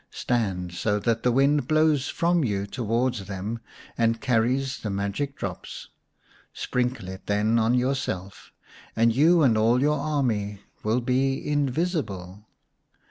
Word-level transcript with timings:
Stand 0.09 0.73
so 0.73 0.97
that 0.97 1.21
the 1.21 1.31
wind 1.31 1.67
blows 1.67 2.07
from 2.09 2.43
you 2.43 2.65
towards 2.65 3.27
them 3.27 3.59
and 3.95 4.19
carries 4.19 4.79
the 4.79 4.89
magic 4.89 5.35
drops. 5.35 5.89
Sprinkle 6.55 7.07
it 7.07 7.27
then 7.27 7.59
on 7.59 7.75
yourself, 7.75 8.51
and 8.95 9.15
you 9.15 9.43
and 9.43 9.59
all 9.59 9.79
your 9.79 9.99
army 9.99 10.59
will 10.81 11.01
be 11.01 11.47
invisible. 11.47 12.47